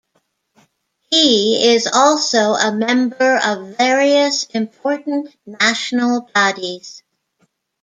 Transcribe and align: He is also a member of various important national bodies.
He 1.11 1.73
is 1.75 1.85
also 1.85 2.53
a 2.55 2.71
member 2.73 3.37
of 3.45 3.77
various 3.77 4.45
important 4.45 5.29
national 5.45 6.27
bodies. 6.33 7.03